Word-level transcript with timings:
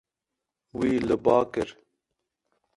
Wî 0.77 0.91
li 1.07 1.15
ba 1.25 1.37
kir. 1.51 1.69